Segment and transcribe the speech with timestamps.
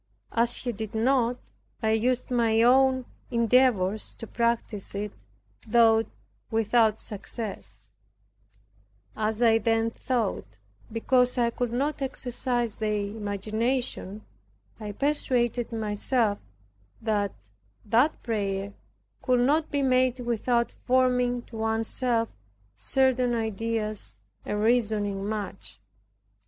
[0.31, 1.37] As he did not,
[1.83, 5.11] I used my own endeavors to practice it,
[5.67, 6.05] though
[6.49, 7.91] without success,
[9.15, 10.57] as I then thought,
[10.91, 14.25] because I could not exercise the imagination,
[14.79, 16.39] I persuaded myself,
[16.99, 17.35] that
[17.85, 18.73] that prayer
[19.21, 22.31] could not be made without forming to one's self
[22.75, 24.15] certain ideas
[24.45, 25.79] and reasoning much.